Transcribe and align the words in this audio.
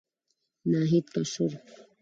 ناهيد 0.71 1.05
کشور 1.13 1.51